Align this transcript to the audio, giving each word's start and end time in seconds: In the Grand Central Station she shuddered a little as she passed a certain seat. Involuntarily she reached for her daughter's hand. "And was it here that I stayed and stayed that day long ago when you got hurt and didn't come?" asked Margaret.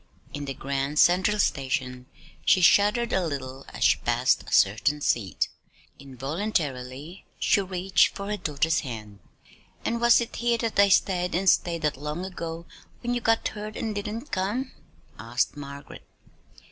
In 0.33 0.45
the 0.45 0.55
Grand 0.55 0.97
Central 0.97 1.37
Station 1.37 2.07
she 2.43 2.59
shuddered 2.59 3.13
a 3.13 3.23
little 3.23 3.67
as 3.69 3.83
she 3.83 3.99
passed 3.99 4.41
a 4.41 4.51
certain 4.51 4.99
seat. 4.99 5.47
Involuntarily 5.99 7.23
she 7.37 7.61
reached 7.61 8.15
for 8.15 8.25
her 8.25 8.37
daughter's 8.37 8.79
hand. 8.79 9.19
"And 9.85 10.01
was 10.01 10.19
it 10.19 10.37
here 10.37 10.57
that 10.57 10.79
I 10.79 10.89
stayed 10.89 11.35
and 11.35 11.47
stayed 11.47 11.83
that 11.83 11.93
day 11.93 11.99
long 11.99 12.25
ago 12.25 12.65
when 13.03 13.13
you 13.13 13.21
got 13.21 13.49
hurt 13.49 13.77
and 13.77 13.93
didn't 13.93 14.31
come?" 14.31 14.71
asked 15.19 15.55
Margaret. 15.55 16.01